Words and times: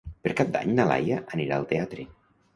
Per 0.27 0.31
Cap 0.39 0.47
d'Any 0.55 0.71
na 0.79 0.87
Laia 0.93 1.21
anirà 1.37 1.61
al 1.61 1.69
teatre. 1.75 2.09